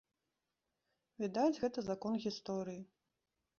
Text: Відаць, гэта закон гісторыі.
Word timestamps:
Відаць, 1.25 1.59
гэта 1.65 1.79
закон 1.91 2.13
гісторыі. 2.27 2.81